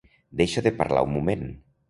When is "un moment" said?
1.09-1.45